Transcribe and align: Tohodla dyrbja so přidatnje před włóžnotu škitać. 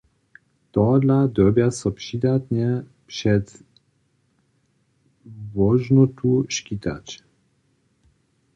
Tohodla 0.71 1.27
dyrbja 1.27 1.69
so 1.71 1.89
přidatnje 1.95 2.85
před 3.07 3.63
włóžnotu 5.53 6.45
škitać. 6.49 7.19